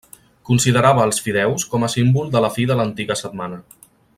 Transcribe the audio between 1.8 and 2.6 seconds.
a símbol de la